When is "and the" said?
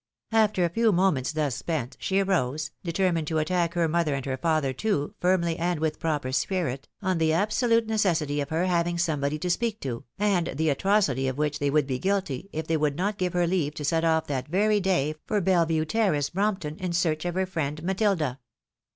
10.17-10.69